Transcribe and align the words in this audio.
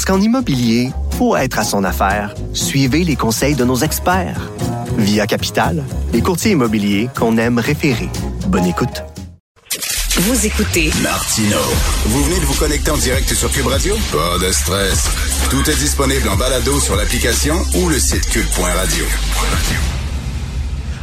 Parce 0.00 0.16
qu'en 0.16 0.24
immobilier, 0.24 0.88
pour 1.18 1.36
être 1.36 1.58
à 1.58 1.62
son 1.62 1.84
affaire, 1.84 2.34
suivez 2.54 3.04
les 3.04 3.16
conseils 3.16 3.54
de 3.54 3.66
nos 3.66 3.76
experts. 3.76 4.50
Via 4.96 5.26
Capital, 5.26 5.84
les 6.14 6.22
courtiers 6.22 6.52
immobiliers 6.52 7.10
qu'on 7.14 7.36
aime 7.36 7.58
référer. 7.58 8.08
Bonne 8.46 8.64
écoute. 8.64 9.04
Vous 10.16 10.46
écoutez 10.46 10.90
Martino. 11.02 11.58
Vous 12.06 12.24
venez 12.24 12.40
de 12.40 12.46
vous 12.46 12.54
connecter 12.54 12.90
en 12.90 12.96
direct 12.96 13.34
sur 13.34 13.52
Cube 13.52 13.66
Radio? 13.66 13.94
Pas 14.10 14.38
de 14.38 14.50
stress. 14.50 15.06
Tout 15.50 15.68
est 15.68 15.76
disponible 15.76 16.30
en 16.30 16.36
balado 16.38 16.80
sur 16.80 16.96
l'application 16.96 17.56
ou 17.74 17.90
le 17.90 17.98
site 17.98 18.26
cube.radio. 18.30 19.04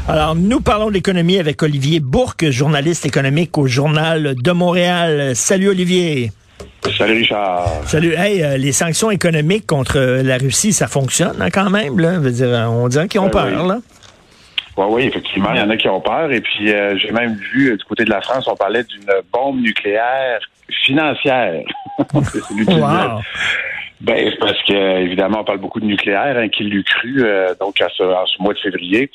Alors, 0.08 0.34
nous 0.34 0.60
parlons 0.60 0.90
d'économie 0.90 1.38
avec 1.38 1.62
Olivier 1.62 2.00
Bourque, 2.00 2.50
journaliste 2.50 3.06
économique 3.06 3.60
au 3.60 3.68
Journal 3.68 4.34
de 4.34 4.52
Montréal. 4.54 5.36
Salut 5.36 5.70
Olivier. 5.70 6.32
Salut 6.92 7.14
Richard. 7.18 7.68
Salut. 7.86 8.14
Hey, 8.18 8.44
euh, 8.44 8.58
les 8.58 8.72
sanctions 8.72 9.12
économiques 9.12 9.66
contre 9.66 9.98
la 10.24 10.38
Russie, 10.38 10.74
ça 10.74 10.88
fonctionne 10.88 11.42
hein, 11.42 11.50
quand 11.52 11.70
même. 11.70 12.00
Là? 12.00 12.20
Veut 12.20 12.32
dire, 12.32 12.50
on 12.72 12.88
dirait 12.88 13.08
qu'ils 13.08 13.20
ont 13.22 13.26
Ben 13.26 13.32
peur. 13.32 13.62
oui. 13.64 13.68
Là. 13.68 13.78
Oui, 14.78 14.86
oui, 14.90 15.04
effectivement, 15.06 15.50
il 15.54 15.60
y 15.60 15.62
en 15.62 15.70
a 15.72 15.78
qui 15.78 15.88
ont 15.90 16.02
peur. 16.02 16.32
Et 16.32 16.42
puis, 16.42 16.72
euh, 16.72 16.96
j'ai 16.98 17.12
même 17.12 17.36
vu 17.52 17.72
euh, 17.72 17.78
du 17.78 17.84
côté 17.86 18.06
de 18.06 18.10
la 18.12 18.22
France, 18.22 18.48
on 18.48 18.56
parlait 18.56 18.84
d'une 18.84 19.10
bombe 19.34 19.60
nucléaire 19.60 20.40
financière. 20.86 21.64
C'est 22.24 22.74
Wow. 22.74 23.22
Ben, 24.00 24.30
c'est 24.32 24.38
parce 24.38 24.62
que 24.68 25.00
évidemment, 25.02 25.40
on 25.40 25.44
parle 25.44 25.58
beaucoup 25.58 25.80
de 25.80 25.86
nucléaire, 25.86 26.38
hein, 26.38 26.50
qui 26.50 26.64
l'a 26.70 26.84
cru, 26.84 27.24
euh, 27.24 27.56
donc 27.60 27.82
à 27.82 27.88
ce, 27.98 28.04
en 28.04 28.28
ce 28.28 28.40
mois 28.40 28.54
de 28.54 28.60
février. 28.60 29.10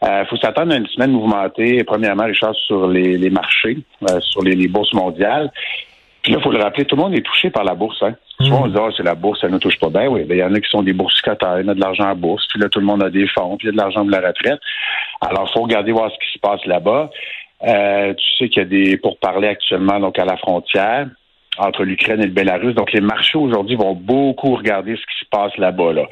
Il 0.00 0.26
faut 0.30 0.36
s'attendre 0.36 0.72
à 0.72 0.76
une 0.76 0.86
semaine 0.86 1.10
mouvementée, 1.10 1.82
premièrement, 1.82 2.22
Richard, 2.24 2.54
sur 2.54 2.86
les, 2.86 3.18
les 3.18 3.30
marchés, 3.30 3.78
euh, 4.08 4.20
sur 4.20 4.42
les, 4.44 4.54
les 4.54 4.68
bourses 4.68 4.92
mondiales. 4.94 5.50
Puis 6.28 6.34
là, 6.34 6.40
il 6.42 6.44
faut 6.44 6.52
le 6.52 6.62
rappeler, 6.62 6.84
tout 6.84 6.94
le 6.94 7.00
monde 7.00 7.14
est 7.14 7.22
touché 7.22 7.48
par 7.48 7.64
la 7.64 7.74
bourse. 7.74 8.02
Hein. 8.02 8.14
Souvent, 8.38 8.64
on 8.64 8.68
dit, 8.68 8.76
ah, 8.78 8.90
c'est 8.94 9.02
la 9.02 9.14
bourse, 9.14 9.40
ça 9.40 9.48
ne 9.48 9.56
touche 9.56 9.78
pas 9.78 9.88
bien. 9.88 10.08
Oui, 10.08 10.24
ben, 10.24 10.36
il 10.36 10.40
y 10.40 10.44
en 10.44 10.52
a 10.52 10.60
qui 10.60 10.68
sont 10.68 10.82
des 10.82 10.92
boursicataires, 10.92 11.58
il 11.58 11.64
y 11.64 11.66
en 11.66 11.72
a 11.72 11.74
de 11.74 11.80
l'argent 11.80 12.10
en 12.10 12.14
bourse, 12.14 12.46
puis 12.50 12.60
là, 12.60 12.68
tout 12.68 12.80
le 12.80 12.84
monde 12.84 13.02
a 13.02 13.08
des 13.08 13.26
fonds, 13.28 13.56
puis 13.56 13.66
il 13.66 13.68
y 13.68 13.68
a 13.70 13.72
de 13.72 13.78
l'argent 13.78 14.04
de 14.04 14.12
la 14.12 14.18
retraite. 14.18 14.60
Alors, 15.22 15.46
il 15.48 15.52
faut 15.54 15.62
regarder 15.62 15.90
voir 15.90 16.10
ce 16.10 16.18
qui 16.18 16.30
se 16.34 16.38
passe 16.38 16.62
là-bas. 16.66 17.08
Euh, 17.66 18.12
tu 18.12 18.24
sais 18.36 18.48
qu'il 18.50 18.62
y 18.62 18.66
a 18.66 18.68
des 18.68 18.98
pourparlers 18.98 19.48
actuellement 19.48 19.98
donc 20.00 20.18
à 20.18 20.26
la 20.26 20.36
frontière 20.36 21.08
entre 21.56 21.84
l'Ukraine 21.84 22.20
et 22.20 22.26
le 22.26 22.32
Bélarus. 22.32 22.74
Donc, 22.74 22.92
les 22.92 23.00
marchés 23.00 23.38
aujourd'hui 23.38 23.76
vont 23.76 23.94
beaucoup 23.94 24.54
regarder 24.54 24.96
ce 24.96 25.00
qui 25.00 25.24
se 25.24 25.28
passe 25.30 25.56
là-bas. 25.56 25.94
Là. 25.94 26.02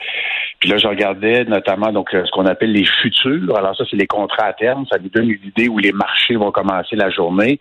Puis 0.60 0.70
là, 0.70 0.78
je 0.78 0.86
regardais 0.86 1.44
notamment 1.44 1.92
donc 1.92 2.14
euh, 2.14 2.24
ce 2.24 2.30
qu'on 2.30 2.46
appelle 2.46 2.72
les 2.72 2.86
futurs. 2.86 3.54
Alors 3.56 3.76
ça, 3.76 3.84
c'est 3.90 3.96
les 3.96 4.06
contrats 4.06 4.46
à 4.46 4.52
terme. 4.54 4.86
Ça 4.90 4.98
nous 4.98 5.10
donne 5.10 5.30
une 5.30 5.44
idée 5.44 5.68
où 5.68 5.78
les 5.78 5.92
marchés 5.92 6.36
vont 6.36 6.50
commencer 6.50 6.96
la 6.96 7.10
journée. 7.10 7.60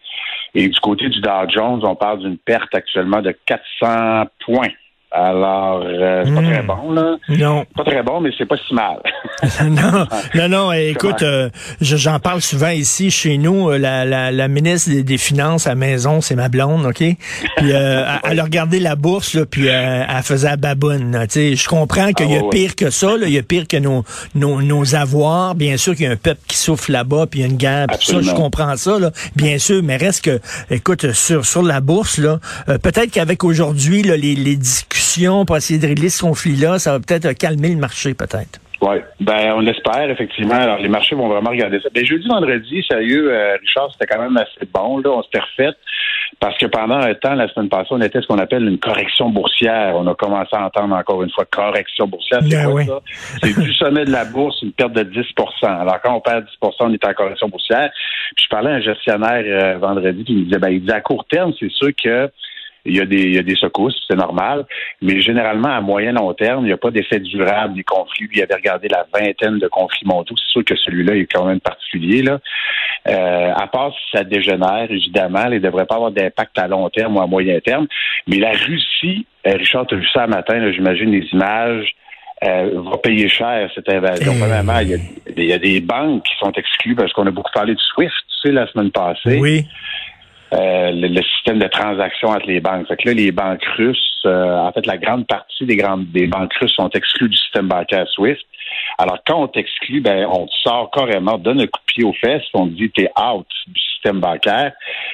Et 0.56 0.70
du 0.70 0.80
côté 0.80 1.09
du 1.09 1.20
Dow 1.20 1.50
Jones, 1.50 1.81
on 1.84 1.95
parle 1.95 2.20
d'une 2.20 2.38
perte 2.38 2.73
actuellement 2.73 3.22
de 3.22 3.31
400 3.45 4.28
points. 4.45 4.70
Alors, 5.17 5.81
euh, 5.85 6.23
c'est 6.25 6.33
pas 6.33 6.41
Hmm. 6.41 6.52
très 6.52 6.61
bon, 6.63 6.91
là. 6.91 7.16
Non. 7.30 7.66
Pas 7.73 7.83
très 7.85 8.03
bon, 8.03 8.19
mais 8.19 8.31
c'est 8.38 8.45
pas 8.45 8.58
si 8.67 8.73
mal. 8.73 8.97
non, 9.63 10.05
non, 10.35 10.49
non. 10.49 10.72
Écoute, 10.73 11.22
euh, 11.22 11.49
je- 11.80 11.95
j'en 11.95 12.19
parle 12.19 12.41
souvent 12.41 12.69
ici 12.69 13.12
chez 13.12 13.38
nous. 13.38 13.69
euh, 13.69 13.78
La, 13.78 14.03
la, 14.03 14.31
la 14.31 14.47
ministre 14.50 14.90
des, 14.90 15.03
des 15.03 15.17
Finances 15.17 15.67
à 15.67 15.69
la 15.69 15.75
maison, 15.75 16.19
c'est 16.19 16.35
ma 16.35 16.50
blonde, 16.50 16.85
ok? 16.85 16.97
Puis 16.97 17.17
euh, 17.72 18.03
elle- 18.25 18.31
elle 18.31 18.40
a 18.41 18.44
regardé 18.44 18.79
la 18.81 18.95
bourse, 18.97 19.35
là, 19.35 19.45
puis 19.45 19.69
euh, 19.69 20.03
elle 20.07 20.23
faisait 20.23 20.50
la 20.50 20.57
baboune. 20.57 21.12
là, 21.13 21.28
tu 21.28 21.34
sais. 21.34 21.56
Je 21.56 21.67
comprends 21.69 22.11
qu'il 22.11 22.29
y 22.29 22.35
a 22.35 22.40
Ah, 22.40 22.44
ouais, 22.44 22.50
pire 22.50 22.75
que 22.75 22.90
ça. 22.90 23.16
là. 23.16 23.28
Il 23.28 23.34
y 23.34 23.38
a 23.38 23.44
pire 23.44 23.67
que 23.69 23.78
nos, 23.78 24.03
nos, 24.34 24.61
nos 24.61 24.95
avoirs. 24.95 25.56
Bien 25.56 25.78
sûr 25.78 25.95
qu'il 25.95 26.06
y 26.07 26.09
a 26.09 26.11
un 26.11 26.16
peuple 26.17 26.41
qui 26.47 26.57
souffle 26.57 26.91
là-bas, 26.91 27.28
puis 27.31 27.40
il 27.40 27.44
y 27.44 27.45
a 27.45 27.50
une 27.50 27.57
guerre. 27.57 27.85
Puis 27.88 28.00
tout 28.00 28.11
ça, 28.11 28.22
je 28.22 28.31
comprends 28.35 28.75
ça. 28.75 29.00
Là. 29.00 29.11
Bien 29.38 29.57
sûr, 29.59 29.81
mais 29.81 29.95
reste 29.95 30.25
que, 30.25 30.41
écoute, 30.69 31.13
sur 31.13 31.45
sur 31.45 31.63
la 31.63 31.79
bourse, 31.79 32.17
là, 32.17 32.40
euh, 32.67 32.78
peut-être 32.78 33.11
qu'avec 33.11 33.44
aujourd'hui 33.45 34.03
là, 34.03 34.17
les, 34.17 34.35
les 34.35 34.56
discussions 34.57 35.04
pour 35.45 35.57
essayer 35.57 35.79
de 35.79 35.88
régler 35.88 36.09
ce 36.09 36.21
conflit-là, 36.21 36.79
ça 36.79 36.91
va 36.91 36.99
peut-être 36.99 37.31
calmer 37.33 37.69
le 37.69 37.77
marché, 37.77 38.13
peut-être. 38.13 38.59
Oui, 38.81 38.97
ben 39.21 39.53
on 39.55 39.61
l'espère 39.61 40.09
effectivement. 40.09 40.55
Alors 40.55 40.77
les 40.79 40.89
marchés 40.89 41.16
vont 41.16 41.29
vraiment 41.29 41.49
regarder 41.49 41.79
ça. 41.79 41.89
Mais 41.95 42.05
jeudi, 42.05 42.27
vendredi, 42.27 42.83
sérieux, 42.88 43.31
euh, 43.31 43.55
Richard, 43.61 43.89
c'était 43.93 44.05
quand 44.05 44.21
même 44.21 44.35
assez 44.38 44.67
bon. 44.71 44.99
Là, 44.99 45.11
on 45.11 45.23
s'était 45.23 45.39
refait 45.39 45.75
parce 46.39 46.57
que 46.57 46.66
pendant 46.66 46.97
un 46.97 47.13
temps, 47.13 47.33
la 47.33 47.47
semaine 47.47 47.69
passée, 47.69 47.88
on 47.91 48.01
était 48.01 48.21
ce 48.21 48.27
qu'on 48.27 48.38
appelle 48.38 48.67
une 48.67 48.77
correction 48.77 49.29
boursière. 49.29 49.95
On 49.95 50.05
a 50.07 50.13
commencé 50.13 50.49
à 50.53 50.66
entendre 50.66 50.93
encore 50.93 51.23
une 51.23 51.31
fois 51.31 51.45
correction 51.45 52.07
boursière. 52.07 52.41
C'est 52.43 52.49
Ben 52.49 52.66
quoi 52.66 52.73
oui. 52.73 52.85
ça? 52.85 52.99
C'est 53.41 53.59
du 53.59 53.73
sommet 53.73 54.03
de 54.03 54.11
la 54.11 54.25
bourse, 54.25 54.61
une 54.61 54.73
perte 54.73 54.91
de 54.93 55.03
10% 55.03 55.23
Alors 55.63 56.01
quand 56.03 56.13
on 56.13 56.19
perd 56.22 56.45
10% 56.61 56.73
on 56.81 56.93
est 56.93 57.05
en 57.05 57.13
correction 57.13 57.47
boursière. 57.47 57.89
Puis 58.35 58.45
je 58.45 58.49
parlais 58.49 58.72
à 58.72 58.73
un 58.75 58.81
gestionnaire 58.81 59.43
euh, 59.45 59.77
vendredi 59.77 60.23
qui 60.25 60.35
me 60.35 60.43
disait, 60.43 60.59
ben 60.59 60.69
il 60.69 60.83
dit 60.83 60.91
à 60.91 60.99
court 60.99 61.25
terme, 61.29 61.53
c'est 61.59 61.72
sûr 61.72 61.89
que 61.95 62.29
il 62.85 62.96
y, 62.96 63.01
a 63.01 63.06
des, 63.06 63.22
il 63.22 63.34
y 63.34 63.38
a 63.40 63.44
des 63.44 63.56
secousses, 63.56 64.00
c'est 64.07 64.16
normal, 64.16 64.66
mais 65.01 65.19
généralement, 65.22 65.69
à 65.69 65.81
moyen 65.81 66.12
long 66.12 66.34
terme, 66.34 66.66
il 66.66 66.68
n'y 66.68 66.73
a 66.73 66.78
pas 66.78 66.91
d'effet 66.91 67.19
durable 67.19 67.73
des 67.75 67.84
conflits. 67.84 68.28
Il 68.34 68.41
avait 68.41 68.56
regardé 68.56 68.88
la 68.88 69.06
vingtaine 69.13 69.59
de 69.59 69.68
conflits 69.68 70.06
mondiaux. 70.06 70.35
C'est 70.38 70.51
sûr 70.51 70.66
que 70.66 70.75
celui-là 70.75 71.16
est 71.16 71.28
quand 71.31 71.46
même 71.46 71.59
particulier. 71.59 72.22
Là. 72.22 72.40
Euh, 73.07 73.53
à 73.56 73.68
part 73.68 73.91
si 73.94 74.18
ça 74.18 74.23
dégénère, 74.23 74.88
évidemment, 74.90 75.46
il 75.46 75.56
ne 75.56 75.59
devrait 75.59 75.85
pas 75.85 75.96
avoir 75.96 76.12
d'impact 76.12 76.57
à 76.57 76.68
long 76.68 76.90
terme 76.90 77.18
ou 77.18 77.22
à 77.22 77.28
moyen 77.28 77.59
terme. 77.59 77.88
Mais 78.28 78.38
la 78.38 78.51
Russie, 78.51 79.25
euh, 79.47 79.53
Richard, 79.57 79.88
tu 79.88 79.96
as 79.96 79.97
vu 79.97 80.07
ça 80.13 80.28
matin, 80.28 80.57
là, 80.59 80.72
j'imagine 80.72 81.12
les 81.12 81.28
images, 81.31 81.96
euh, 82.44 82.81
va 82.91 82.97
payer 82.97 83.29
cher 83.29 83.69
cette 83.73 83.90
invasion. 83.90 84.34
Premièrement, 84.40 84.79
il 84.79 84.90
y, 84.90 84.94
a, 84.94 84.97
il 85.38 85.46
y 85.46 85.53
a 85.53 85.57
des 85.57 85.79
banques 85.81 86.23
qui 86.23 86.34
sont 86.40 86.52
exclues 86.52 86.96
parce 86.96 87.13
qu'on 87.13 87.25
a 87.28 87.31
beaucoup 87.31 87.52
parlé 87.53 87.73
de 87.73 87.79
SWIFT, 87.79 88.12
tu 88.12 88.50
sais, 88.50 88.52
la 88.52 88.67
semaine 88.67 88.91
passée 88.91 89.40
Oui. 89.40 89.66
Euh, 90.53 90.91
le, 90.91 91.07
le 91.07 91.22
système 91.23 91.59
de 91.59 91.67
transaction 91.67 92.29
entre 92.29 92.47
les 92.47 92.59
banques. 92.59 92.88
Fait 92.88 92.97
que 92.97 93.09
là, 93.09 93.13
les 93.13 93.31
banques 93.31 93.66
russes, 93.78 94.22
euh, 94.25 94.57
en 94.57 94.72
fait, 94.72 94.85
la 94.85 94.97
grande 94.97 95.25
partie 95.28 95.66
des 95.66 95.75
grandes 95.75 96.06
des 96.11 96.28
banques 96.28 96.53
russes 96.53 96.75
sont 96.75 96.89
exclues 96.89 97.29
du 97.29 97.38
système 97.38 97.67
bancaire 97.67 98.07
SWIFT. 98.09 98.45
Alors, 98.97 99.19
quand 99.25 99.44
on 99.44 99.47
t'exclut, 99.47 100.01
ben, 100.01 100.25
on 100.31 100.45
te 100.45 100.53
sort 100.63 100.89
carrément, 100.91 101.38
donne 101.38 101.61
un 101.61 101.67
coup 101.67 101.79
de 101.79 101.94
pied 101.94 102.03
aux 102.03 102.13
fesses, 102.13 102.44
on 102.53 102.67
te 102.67 102.73
dit 102.73 102.89
t'es 102.91 103.09
out 103.19 103.47
du 103.67 103.81
système 103.81 104.19
bancaire. 104.19 104.72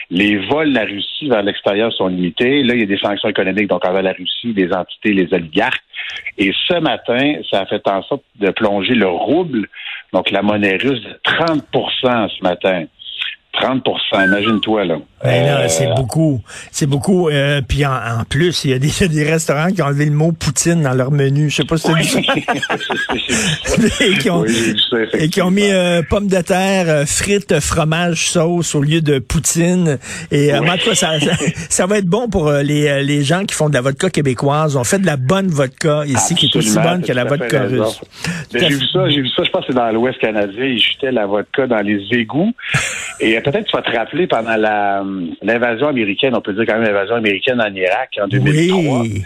Les 0.09 0.37
vols 0.37 0.69
de 0.69 0.75
la 0.75 0.85
Russie 0.85 1.29
vers 1.29 1.43
l'extérieur 1.43 1.91
sont 1.93 2.07
limités. 2.07 2.63
Là, 2.63 2.75
il 2.75 2.81
y 2.81 2.83
a 2.83 2.87
des 2.87 2.97
sanctions 2.97 3.29
économiques, 3.29 3.67
donc 3.67 3.85
envers 3.85 4.03
la 4.03 4.13
Russie, 4.13 4.53
les 4.53 4.71
entités, 4.73 5.13
les 5.13 5.33
oligarques. 5.33 5.83
Et 6.37 6.51
ce 6.67 6.79
matin, 6.79 7.35
ça 7.49 7.61
a 7.61 7.65
fait 7.65 7.87
en 7.87 8.03
sorte 8.03 8.23
de 8.39 8.51
plonger 8.51 8.95
le 8.95 9.07
rouble, 9.07 9.67
donc 10.13 10.29
la 10.31 10.41
monnaie 10.41 10.77
russe, 10.77 11.01
de 11.01 11.19
30% 11.23 12.29
ce 12.29 12.43
matin. 12.43 12.85
30% 13.61 14.25
imagine-toi, 14.25 14.85
là. 14.85 14.95
Ben 15.23 15.45
là, 15.45 15.59
Euh, 15.61 15.67
c'est 15.67 15.87
beaucoup. 15.95 16.41
C'est 16.71 16.87
beaucoup. 16.87 17.29
Euh, 17.29 17.61
puis 17.67 17.85
en, 17.85 17.91
en 17.91 18.23
plus, 18.27 18.65
il 18.65 18.71
y, 18.71 18.73
a 18.73 18.79
des, 18.79 19.23
restaurants 19.29 19.67
qui 19.71 19.81
ont 19.81 19.85
enlevé 19.85 20.05
le 20.05 20.11
mot 20.11 20.31
Poutine 20.31 20.81
dans 20.81 20.93
leur 20.93 21.11
menu. 21.11 21.49
Je 21.49 21.57
sais 21.57 21.63
pas 21.65 21.77
si 21.77 21.91
vu 21.93 22.03
ça. 22.03 22.19
et 24.03 24.13
qui 24.17 24.29
ont, 24.31 24.41
Oui, 24.41 24.75
ça, 24.89 24.97
et 25.13 25.29
qui 25.29 25.41
ont 25.41 25.51
mis 25.51 25.69
euh, 25.69 26.01
pommes 26.09 26.27
de 26.27 26.41
terre, 26.41 26.85
euh, 26.87 27.05
frites, 27.05 27.59
fromage, 27.59 28.29
sauce 28.31 28.73
au 28.73 28.81
lieu 28.81 29.01
de 29.01 29.19
poutine. 29.19 29.99
Et 30.31 30.53
euh, 30.53 30.59
Oui. 30.61 30.69
en 30.71 30.77
tout 30.77 30.89
cas, 30.89 30.95
ça, 30.95 31.19
ça, 31.19 31.31
ça 31.69 31.85
va 31.85 31.99
être 31.99 32.07
bon 32.07 32.27
pour 32.27 32.51
les, 32.51 33.03
les 33.03 33.23
gens 33.23 33.45
qui 33.45 33.53
font 33.53 33.69
de 33.69 33.75
la 33.75 33.81
vodka 33.81 34.09
québécoise. 34.09 34.75
On 34.75 34.83
fait 34.83 34.99
de 34.99 35.05
la 35.05 35.17
bonne 35.17 35.47
vodka 35.49 36.03
ici, 36.07 36.33
qui 36.35 36.47
est 36.47 36.55
aussi 36.55 36.77
bonne 36.79 37.03
que 37.03 37.13
la 37.13 37.25
vodka 37.25 37.63
russe. 37.63 38.01
Ben, 38.53 38.59
j'ai 38.63 38.69
vu 38.69 38.85
ça, 38.91 39.07
j'ai 39.09 39.21
vu 39.21 39.29
ça, 39.29 39.43
je 39.43 39.49
pense 39.51 39.61
que 39.65 39.73
c'est 39.73 39.77
dans 39.77 39.91
l'Ouest 39.91 40.19
canadien, 40.19 40.65
ils 40.65 40.79
jetaient 40.79 41.11
la 41.11 41.25
vodka 41.27 41.67
dans 41.67 41.81
les 41.81 42.01
égouts. 42.11 42.53
Et 43.21 43.37
euh, 43.37 43.41
peut-être 43.41 43.65
tu 43.65 43.75
vas 43.75 43.83
te 43.83 43.95
rappeler 43.95 44.27
pendant 44.27 44.51
euh, 44.51 45.27
l'invasion 45.41 45.87
américaine, 45.87 46.35
on 46.35 46.41
peut 46.41 46.53
dire 46.53 46.65
quand 46.65 46.73
même 46.73 46.83
l'invasion 46.83 47.15
américaine 47.15 47.61
en 47.61 47.73
Irak 47.73 48.19
en 48.21 48.27
2003. 48.27 49.01
Oui. 49.01 49.23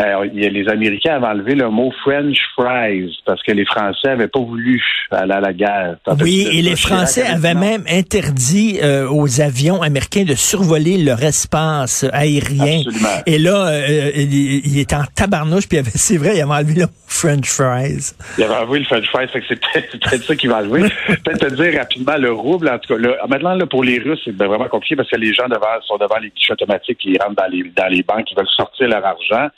Euh, 0.00 0.28
les 0.32 0.68
Américains 0.68 1.16
avaient 1.16 1.26
enlevé 1.26 1.56
le 1.56 1.70
mot 1.70 1.92
French 2.02 2.38
fries 2.54 3.18
parce 3.26 3.42
que 3.42 3.50
les 3.50 3.64
Français 3.64 4.08
n'avaient 4.08 4.28
pas 4.28 4.38
voulu 4.38 4.80
aller 5.10 5.32
à 5.32 5.40
la 5.40 5.52
guerre. 5.52 5.96
Oui, 6.20 6.46
et 6.52 6.62
les 6.62 6.76
Français 6.76 7.26
avaient 7.26 7.54
même 7.54 7.82
interdit 7.90 8.78
euh, 8.80 9.08
aux 9.10 9.40
avions 9.40 9.82
américains 9.82 10.22
de 10.22 10.34
survoler 10.34 10.98
leur 10.98 11.20
espace 11.22 12.06
aérien. 12.12 12.82
Absolument. 12.86 13.22
Et 13.26 13.38
là, 13.38 13.68
euh, 13.68 14.10
il, 14.14 14.66
il 14.66 14.78
était 14.78 14.94
en 14.94 15.04
tabarnouche, 15.14 15.68
puis 15.68 15.78
c'est 15.94 16.16
vrai, 16.16 16.36
il 16.36 16.42
avait 16.42 16.52
enlevé 16.52 16.74
le 16.74 16.86
mot 16.86 16.92
French 17.08 17.48
fries. 17.48 18.14
Il 18.36 18.44
avait 18.44 18.54
enlevé 18.54 18.78
le 18.80 18.84
French 18.84 19.06
fries, 19.08 19.26
fait 19.26 19.40
que 19.40 19.46
c'est 19.48 19.60
peut-être 19.60 20.22
ça 20.22 20.36
qui 20.36 20.46
va 20.46 20.58
enlever. 20.58 20.82
peut-être 21.24 21.48
te 21.48 21.54
dire 21.54 21.76
rapidement 21.76 22.16
le 22.16 22.32
rouble, 22.32 22.68
en 22.68 22.78
tout 22.78 22.94
cas. 22.94 23.00
Là, 23.00 23.16
maintenant, 23.28 23.54
là, 23.54 23.66
pour 23.66 23.82
les 23.82 23.98
Russes, 23.98 24.20
c'est 24.24 24.36
vraiment 24.36 24.68
compliqué 24.68 24.94
parce 24.94 25.10
que 25.10 25.16
les 25.16 25.34
gens 25.34 25.48
devant, 25.48 25.66
sont 25.86 25.96
devant 25.96 26.18
les 26.18 26.30
guichets 26.30 26.52
automatiques 26.52 26.98
qui 26.98 27.18
rentrent 27.18 27.34
dans 27.34 27.50
les, 27.50 27.64
dans 27.76 27.88
les 27.88 28.04
banques, 28.04 28.26
qui 28.26 28.36
veulent 28.36 28.46
sortir 28.56 28.88
leur 28.88 29.04
argent. 29.04 29.48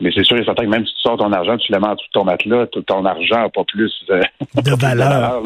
Mais 0.00 0.10
c'est 0.14 0.24
sûr 0.24 0.38
et 0.38 0.44
certain 0.44 0.64
que 0.64 0.70
même 0.70 0.86
si 0.86 0.94
tu 0.94 1.00
sors 1.02 1.18
ton 1.18 1.32
argent, 1.32 1.56
tu 1.58 1.72
le 1.72 1.78
mets 1.78 1.86
en 1.86 1.94
dessous 1.94 2.06
de 2.06 2.12
ton 2.12 2.24
matelas, 2.24 2.66
ton 2.86 3.04
argent 3.04 3.40
n'a 3.40 3.48
pas 3.48 3.64
plus 3.64 3.92
euh, 4.10 4.22
de 4.62 4.80
valeur. 4.80 5.42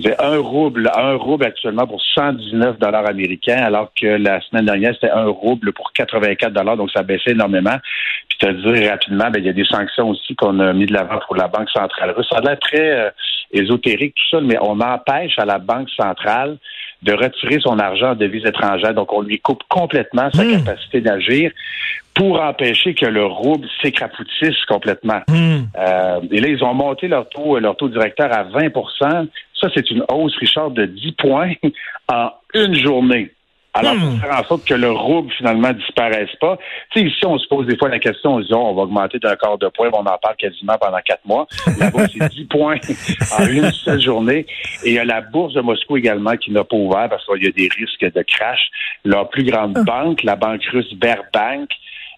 C'est 0.00 0.20
un 0.20 0.38
rouble, 0.38 0.90
un 0.94 1.14
rouble 1.14 1.44
actuellement 1.44 1.86
pour 1.86 2.02
119 2.02 2.78
dollars 2.78 3.08
américains, 3.08 3.62
alors 3.62 3.90
que 3.98 4.06
la 4.06 4.40
semaine 4.40 4.66
dernière, 4.66 4.94
c'était 4.94 5.10
un 5.12 5.26
rouble 5.26 5.72
pour 5.72 5.92
84 5.92 6.52
dollars, 6.52 6.76
donc 6.76 6.90
ça 6.90 7.00
a 7.00 7.02
baissé 7.02 7.30
énormément. 7.30 7.76
Puis 8.28 8.38
te 8.38 8.50
dire 8.50 8.90
rapidement, 8.90 9.30
ben, 9.30 9.38
il 9.38 9.46
y 9.46 9.50
a 9.50 9.52
des 9.52 9.64
sanctions 9.64 10.10
aussi 10.10 10.34
qu'on 10.34 10.58
a 10.60 10.72
mis 10.72 10.86
de 10.86 10.92
l'avant 10.92 11.20
pour 11.26 11.36
la 11.36 11.48
Banque 11.48 11.70
centrale 11.70 12.10
russe. 12.10 12.26
Ça 12.30 12.38
a 12.38 12.40
l'air 12.40 12.58
très 12.58 12.90
euh, 12.90 13.10
ésotérique, 13.52 14.14
tout 14.14 14.36
ça, 14.36 14.40
mais 14.42 14.56
on 14.60 14.80
empêche 14.80 15.38
à 15.38 15.44
la 15.44 15.58
Banque 15.58 15.90
centrale 15.90 16.58
de 17.02 17.12
retirer 17.12 17.60
son 17.60 17.78
argent 17.78 18.10
en 18.12 18.14
devises 18.14 18.46
étrangères. 18.46 18.94
Donc, 18.94 19.12
on 19.12 19.22
lui 19.22 19.38
coupe 19.38 19.62
complètement 19.68 20.30
sa 20.32 20.44
Hmm. 20.44 20.64
capacité 20.64 21.00
d'agir 21.00 21.50
pour 22.14 22.40
empêcher 22.40 22.94
que 22.94 23.06
le 23.06 23.26
rouble 23.26 23.68
s'écrapoutisse 23.82 24.64
complètement. 24.66 25.20
Hmm. 25.28 25.64
Euh, 25.78 26.20
et 26.30 26.40
là, 26.40 26.48
ils 26.48 26.64
ont 26.64 26.74
monté 26.74 27.08
leur 27.08 27.28
taux, 27.28 27.58
leur 27.58 27.76
taux 27.76 27.88
directeur 27.88 28.32
à 28.32 28.44
20% 28.44 29.28
Ça, 29.60 29.68
c'est 29.74 29.90
une 29.90 30.04
hausse, 30.10 30.36
Richard, 30.38 30.70
de 30.70 30.86
10 30.86 31.12
points 31.12 31.52
en 32.12 32.30
une 32.54 32.74
journée. 32.74 33.30
Alors, 33.76 33.94
Hmm. 33.94 34.10
pour 34.18 34.20
faire 34.20 34.38
en 34.40 34.44
sorte 34.44 34.64
que 34.66 34.74
le 34.74 34.90
rouble, 34.90 35.32
finalement, 35.32 35.72
disparaisse 35.72 36.34
pas. 36.40 36.58
Tu 36.90 37.00
sais, 37.00 37.06
ici, 37.06 37.26
on 37.26 37.38
se 37.38 37.46
pose 37.48 37.66
des 37.66 37.76
fois 37.76 37.88
la 37.88 37.98
question, 37.98 38.34
on 38.34 38.42
se 38.42 38.46
dit, 38.46 38.54
oh, 38.54 38.68
on 38.70 38.74
va 38.74 38.82
augmenter 38.82 39.18
d'un 39.18 39.36
quart 39.36 39.58
de 39.58 39.68
point, 39.68 39.88
on 39.92 40.00
en 40.00 40.18
parle 40.18 40.36
quasiment 40.36 40.76
pendant 40.80 40.98
quatre 41.04 41.24
mois. 41.24 41.46
Là-bas, 41.78 42.06
c'est 42.08 42.28
10 42.30 42.44
points 42.46 42.76
en 43.38 43.46
une 43.46 43.70
seule 43.70 44.00
journée. 44.00 44.46
Et 44.84 44.90
il 44.90 44.92
y 44.94 44.98
a 44.98 45.04
la 45.04 45.20
bourse 45.20 45.54
de 45.54 45.60
Moscou 45.60 45.96
également 45.96 46.36
qui 46.36 46.50
n'a 46.50 46.64
pas 46.64 46.76
ouvert 46.76 47.08
parce 47.08 47.24
qu'il 47.26 47.44
y 47.44 47.48
a 47.48 47.52
des 47.52 47.68
risques 47.76 48.14
de 48.14 48.22
crash. 48.22 48.68
Leur 49.04 49.28
plus 49.28 49.44
grande 49.44 49.74
banque, 49.84 50.22
la 50.22 50.36
banque 50.36 50.64
russe 50.72 50.92
Berbank, 50.94 51.68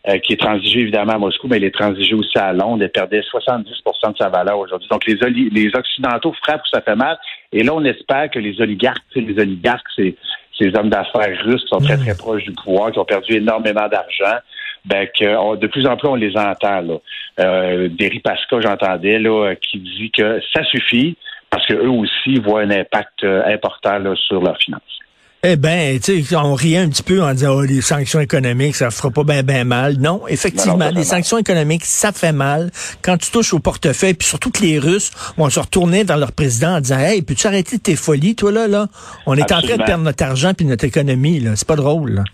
euh, 0.09 0.19
qui 0.19 0.35
est 0.35 0.41
transigée 0.41 0.81
évidemment 0.81 1.15
à 1.15 1.19
Moscou, 1.19 1.49
mais 1.49 1.57
elle 1.57 1.65
est 1.65 1.75
transigée 1.75 2.15
aussi 2.15 2.39
à 2.39 2.53
Londres. 2.53 2.83
Elle 2.83 2.93
perdait 2.93 3.23
70 3.23 3.69
de 3.69 4.17
sa 4.17 4.29
valeur 4.29 4.59
aujourd'hui. 4.59 4.89
Donc, 4.89 5.05
les, 5.07 5.17
les 5.51 5.71
Occidentaux 5.75 6.33
frappent 6.45 6.63
où 6.63 6.69
ça 6.73 6.81
fait 6.81 6.95
mal. 6.95 7.19
Et 7.53 7.63
là, 7.63 7.75
on 7.75 7.85
espère 7.85 8.31
que 8.31 8.39
les 8.39 8.61
oligarques, 8.61 9.03
les 9.17 9.39
oligarques, 9.39 9.87
c'est 9.97 10.15
ces 10.59 10.75
hommes 10.77 10.91
d'affaires 10.91 11.37
russes 11.45 11.63
qui 11.63 11.69
sont 11.69 11.79
très, 11.81 11.97
très 11.97 12.17
proches 12.17 12.43
du 12.45 12.53
pouvoir, 12.53 12.91
qui 12.93 12.99
ont 12.99 13.05
perdu 13.05 13.35
énormément 13.37 13.89
d'argent, 13.89 14.39
ben, 14.85 15.07
que 15.19 15.37
on- 15.37 15.55
de 15.57 15.67
plus 15.67 15.87
en 15.87 15.97
plus, 15.97 16.09
on 16.09 16.15
les 16.15 16.37
entend. 16.37 16.81
Là. 16.81 16.95
Euh, 17.41 17.89
Deripaska, 17.91 18.61
j'entendais, 18.61 19.19
là, 19.19 19.55
qui 19.57 19.79
dit 19.79 20.11
que 20.11 20.41
ça 20.53 20.65
suffit 20.65 21.17
parce 21.51 21.65
qu'eux 21.67 21.89
aussi 21.89 22.39
voient 22.41 22.61
un 22.61 22.71
impact 22.71 23.25
euh, 23.25 23.43
important 23.47 23.99
là, 23.99 24.15
sur 24.17 24.41
leurs 24.43 24.59
finances. 24.59 24.99
Eh 25.45 25.55
ben, 25.55 26.01
tu 26.01 26.25
sais, 26.25 26.37
on 26.37 26.55
riait 26.55 26.79
un 26.79 26.89
petit 26.89 27.05
peu 27.05 27.23
en 27.23 27.33
disant, 27.33 27.55
oh, 27.55 27.63
les 27.63 27.81
sanctions 27.81 28.19
économiques, 28.19 28.75
ça 28.75 28.91
fera 28.91 29.13
pas 29.13 29.23
bien, 29.23 29.45
ben 29.45 29.65
mal. 29.65 29.95
Non, 29.99 30.27
effectivement, 30.27 30.77
Non, 30.77 30.87
non, 30.87 30.91
les 30.91 31.05
sanctions 31.05 31.39
économiques, 31.39 31.85
ça 31.85 32.11
fait 32.11 32.33
mal. 32.33 32.71
Quand 33.03 33.17
tu 33.17 33.31
touches 33.31 33.55
au 33.55 33.61
portefeuille, 33.61 34.15
puis 34.15 34.27
surtout 34.27 34.51
que 34.51 34.63
les 34.63 34.81
Russes 34.81 35.13
vont 35.37 35.49
se 35.49 35.61
retourner 35.61 36.03
vers 36.03 36.17
leur 36.17 36.33
président 36.33 36.77
en 36.77 36.81
disant, 36.81 36.99
hey, 36.99 37.23
peux-tu 37.23 37.47
arrêter 37.47 37.79
tes 37.79 37.95
folies, 37.95 38.35
toi, 38.35 38.51
là, 38.51 38.67
là? 38.67 38.89
On 39.27 39.37
est 39.37 39.53
en 39.53 39.63
train 39.63 39.77
de 39.77 39.83
perdre 39.85 40.03
notre 40.03 40.25
argent 40.25 40.55
puis 40.55 40.67
notre 40.67 40.85
économie, 40.85 41.39
là. 41.39 41.53
C'est 41.55 41.69
pas 41.69 41.77
drôle, 41.77 42.15
là. 42.15 42.25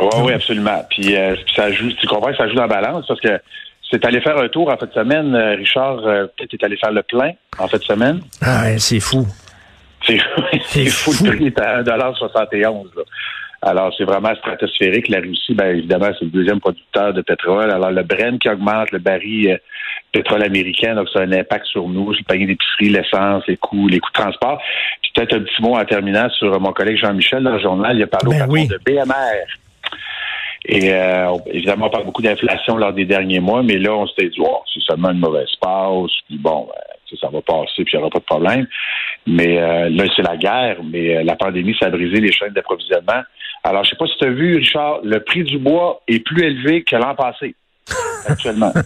Oui, 0.00 0.08
oui, 0.22 0.32
absolument. 0.32 0.86
Puis, 0.88 1.16
euh, 1.16 1.34
ça 1.56 1.72
joue, 1.72 1.90
tu 2.00 2.06
comprends 2.06 2.30
que 2.30 2.36
ça 2.36 2.46
joue 2.46 2.54
dans 2.54 2.66
la 2.66 2.68
balance 2.68 3.06
parce 3.08 3.20
que 3.20 3.40
c'est 3.90 4.04
allé 4.04 4.20
faire 4.20 4.38
un 4.38 4.48
tour 4.48 4.70
en 4.70 4.76
fin 4.76 4.86
de 4.86 4.92
semaine, 4.92 5.34
euh, 5.34 5.56
Richard, 5.56 5.98
euh, 6.06 6.26
peut-être 6.36 6.54
est 6.54 6.64
allé 6.64 6.76
faire 6.76 6.92
le 6.92 7.02
plein 7.02 7.32
en 7.58 7.66
fin 7.66 7.78
de 7.78 7.82
semaine. 7.82 8.20
Ah, 8.40 8.64
ouais, 8.64 8.78
c'est 8.78 9.00
fou. 9.00 9.26
C'est 10.06 10.86
fou, 10.86 11.12
le 11.24 11.36
prix 11.36 11.46
est 11.46 11.60
à 11.60 11.82
1,71 11.82 12.96
là. 12.96 13.02
Alors, 13.62 13.92
c'est 13.96 14.04
vraiment 14.04 14.34
stratosphérique. 14.36 15.08
La 15.08 15.18
Russie, 15.18 15.54
bien 15.54 15.70
évidemment, 15.70 16.10
c'est 16.18 16.26
le 16.26 16.30
deuxième 16.30 16.60
producteur 16.60 17.12
de 17.12 17.22
pétrole. 17.22 17.70
Alors, 17.70 17.90
le 17.90 18.02
Brent 18.02 18.38
qui 18.38 18.48
augmente, 18.48 18.92
le 18.92 18.98
baril 18.98 19.50
euh, 19.50 19.56
pétrole 20.12 20.42
américain, 20.44 20.94
donc 20.94 21.08
ça 21.08 21.20
a 21.20 21.22
un 21.22 21.32
impact 21.32 21.66
sur 21.66 21.88
nous, 21.88 22.12
sur 22.12 22.22
le 22.22 22.32
panier 22.32 22.46
d'épicerie, 22.46 22.90
l'essence, 22.90 23.44
les 23.48 23.56
coûts, 23.56 23.88
les 23.88 23.98
coûts 23.98 24.10
de 24.10 24.20
transport. 24.20 24.62
Puis 25.02 25.10
peut-être 25.14 25.34
un 25.34 25.40
petit 25.40 25.62
mot 25.62 25.74
en 25.74 25.84
terminant 25.84 26.28
sur 26.30 26.52
euh, 26.52 26.58
mon 26.58 26.72
collègue 26.72 26.98
Jean-Michel 26.98 27.42
dans 27.42 27.52
le 27.52 27.60
journal. 27.60 27.96
Il 27.96 28.02
a 28.02 28.06
parlé 28.06 28.30
Ben 28.30 28.36
au 28.36 28.38
patron 28.40 28.52
oui. 28.52 28.68
de 28.68 28.78
BMR. 28.84 29.46
Et 30.68 30.92
euh, 30.92 31.36
évidemment, 31.46 31.86
on 31.86 31.90
parle 31.90 32.04
beaucoup 32.04 32.22
d'inflation 32.22 32.76
lors 32.76 32.92
des 32.92 33.04
derniers 33.04 33.40
mois, 33.40 33.62
mais 33.62 33.78
là, 33.78 33.94
on 33.94 34.06
s'était 34.06 34.28
dit, 34.28 34.38
oh, 34.40 34.62
c'est 34.72 34.82
seulement 34.82 35.10
une 35.10 35.20
mauvaise 35.20 35.54
passe, 35.60 36.10
puis 36.26 36.38
bon, 36.38 36.68
ben, 36.68 37.18
ça 37.20 37.28
va 37.28 37.40
passer, 37.40 37.84
puis 37.84 37.92
il 37.92 37.96
n'y 37.96 38.02
aura 38.02 38.10
pas 38.10 38.18
de 38.18 38.24
problème. 38.24 38.66
Mais 39.26 39.58
euh, 39.58 39.88
là, 39.90 40.04
c'est 40.14 40.22
la 40.22 40.36
guerre, 40.36 40.78
mais 40.84 41.16
euh, 41.16 41.24
la 41.24 41.34
pandémie, 41.34 41.76
ça 41.78 41.86
a 41.86 41.90
brisé 41.90 42.20
les 42.20 42.30
chaînes 42.30 42.52
d'approvisionnement. 42.52 43.22
Alors, 43.64 43.82
je 43.84 43.90
sais 43.90 43.96
pas 43.96 44.06
si 44.06 44.16
tu 44.18 44.24
as 44.24 44.30
vu, 44.30 44.56
Richard, 44.56 45.00
le 45.02 45.18
prix 45.20 45.42
du 45.42 45.58
bois 45.58 46.00
est 46.06 46.20
plus 46.20 46.44
élevé 46.44 46.84
que 46.84 46.94
l'an 46.94 47.14
passé, 47.16 47.56
actuellement. 48.28 48.72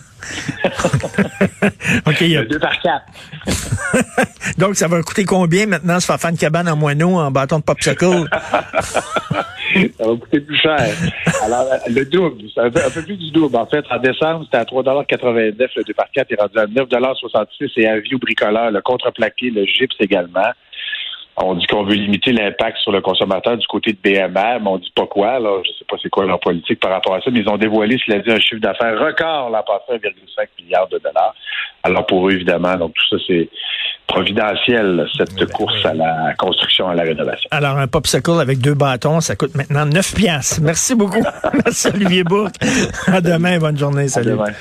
OK, 2.07 2.21
il 2.21 2.29
y 2.29 2.37
a- 2.37 2.43
Le 2.43 2.49
2 2.49 2.59
par 2.59 2.79
4. 2.81 3.05
Donc, 4.59 4.77
ça 4.77 4.89
va 4.89 5.03
coûter 5.03 5.25
combien 5.25 5.67
maintenant 5.67 5.99
se 6.01 6.07
faire 6.07 6.21
faire 6.21 6.31
une 6.31 6.37
cabane 6.37 6.69
en 6.69 6.77
moineau 6.77 7.19
en 7.19 7.31
bâton 7.31 7.59
de 7.59 7.65
popsicle? 7.65 8.25
ça 8.33 9.03
va 9.99 10.17
coûter 10.17 10.41
plus 10.41 10.59
cher. 10.59 10.79
Alors, 11.45 11.67
le 11.89 12.05
double, 12.05 12.43
c'est 12.55 12.61
un 12.61 12.71
peu, 12.71 12.81
un 12.85 12.91
peu 12.91 13.03
plus 13.03 13.17
du 13.17 13.31
double. 13.31 13.57
En 13.57 13.67
fait, 13.67 13.85
en 13.91 13.99
décembre, 13.99 14.45
c'était 14.45 14.59
à 14.59 14.65
3,89 14.65 15.69
le 15.77 15.85
2 15.85 15.95
par 15.95 16.07
4 16.13 16.33
est 16.33 16.41
rendu 16.41 16.59
à 16.59 16.67
9,66 16.67 17.71
et 17.77 17.87
à 17.89 17.99
vie 18.01 18.15
au 18.15 18.19
bricoleur, 18.19 18.71
le 18.71 18.81
contreplaqué, 18.83 19.51
le 19.51 19.65
gypse 19.65 19.97
également. 20.01 20.51
On 21.43 21.55
dit 21.55 21.67
qu'on 21.67 21.85
veut 21.85 21.95
limiter 21.95 22.33
l'impact 22.33 22.79
sur 22.79 22.93
le 22.93 23.01
consommateur 23.01 23.57
du 23.57 23.67
côté 23.67 23.93
de 23.93 23.99
BMR, 24.03 24.61
mais 24.61 24.69
on 24.69 24.79
dit 24.79 24.93
pas 24.95 25.07
quoi. 25.07 25.39
Là. 25.39 25.61
Je 25.65 25.71
sais 25.71 25.85
pas 25.89 25.97
c'est 26.03 26.11
quoi 26.11 26.27
leur 26.27 26.41
politique 26.41 26.81
par 26.81 26.93
rapport 26.93 27.15
à 27.15 27.21
ça, 27.21 27.31
mais 27.31 27.41
ils 27.41 27.49
ont 27.49 27.57
dévoilé, 27.57 27.99
cela 28.05 28.19
dit, 28.19 28.31
un 28.31 28.39
chiffre 28.39 28.61
d'affaires 28.61 28.99
record 28.99 29.51
l'an 29.51 29.63
passé, 29.63 29.99
1,5 29.99 30.63
milliard 30.63 30.89
de 30.89 30.99
dollars. 30.99 31.35
Alors 31.83 32.07
pour 32.07 32.29
eux, 32.29 32.33
évidemment, 32.33 32.77
donc 32.77 32.93
tout 32.95 33.17
ça, 33.17 33.23
c'est 33.27 33.49
providentiel, 34.07 35.07
cette 35.17 35.53
course 35.53 35.85
à 35.85 35.95
la 35.95 36.35
construction, 36.37 36.89
à 36.89 36.95
la 36.95 37.05
rénovation. 37.05 37.49
Alors, 37.53 37.79
un 37.79 37.87
popsicle 37.87 38.41
avec 38.41 38.59
deux 38.59 38.75
bâtons, 38.75 39.21
ça 39.21 39.37
coûte 39.37 39.55
maintenant 39.55 39.87
9 39.87 40.15
piastres. 40.15 40.61
Merci 40.63 40.95
beaucoup. 40.95 41.23
Merci, 41.65 41.89
Olivier 41.95 42.25
Bourque. 42.25 42.57
À 43.07 43.21
demain. 43.21 43.59
Bonne 43.59 43.79
journée. 43.79 44.05
À 44.05 44.09
Salut. 44.09 44.31
demain. 44.31 44.53